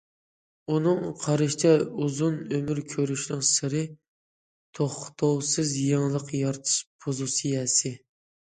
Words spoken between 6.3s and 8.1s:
يارىتىش پوزىتسىيەسى».